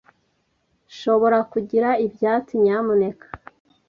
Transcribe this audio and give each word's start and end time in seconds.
Nshobora 0.89 1.39
kugira 1.51 1.89
ibyatsi, 2.05 2.53
nyamuneka? 2.63 3.27